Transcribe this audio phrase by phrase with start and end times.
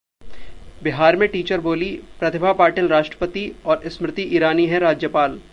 [0.83, 1.91] बिहार में टीचर बोली
[2.19, 5.39] -प्रतिभा पाटिल राष्ट्रपति और स्मृति ईरानी हैं राज्यपाल